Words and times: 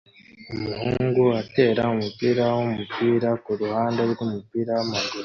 Umuhungu 0.55 1.23
atera 1.41 1.83
umupira 1.95 2.43
wumupira 2.55 3.29
kuruhande 3.43 4.01
rwumupira 4.11 4.71
wamaguru 4.77 5.17